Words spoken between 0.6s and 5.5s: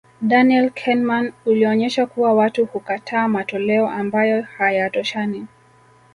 Kahneman ulionyesha kuwa watu hukataa matoleo ambayo hayatoshani